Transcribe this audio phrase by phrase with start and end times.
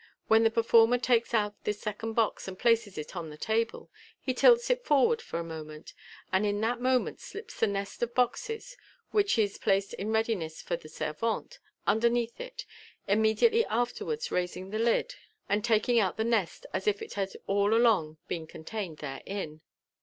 [0.27, 4.33] When the performer takes out this second box and places it on the table, he
[4.33, 5.93] tilts it forward for a moment,
[6.33, 8.75] and in that moment slips the nest of boxes
[9.11, 12.65] (which is olaced in readiness on the servante), underneath it,
[13.07, 15.13] immediately after wards raising the lid,
[15.47, 19.61] and taking out the nest, as if it had all along been contained therein.